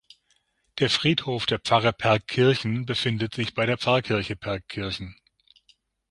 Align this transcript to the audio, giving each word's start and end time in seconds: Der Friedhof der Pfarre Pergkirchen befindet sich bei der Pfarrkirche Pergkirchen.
Der 0.79 0.89
Friedhof 0.89 1.45
der 1.45 1.59
Pfarre 1.59 1.93
Pergkirchen 1.93 2.87
befindet 2.87 3.35
sich 3.35 3.53
bei 3.53 3.67
der 3.67 3.77
Pfarrkirche 3.77 4.35
Pergkirchen. 4.35 5.15